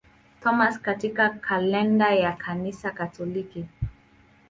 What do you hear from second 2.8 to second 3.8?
Katoliki.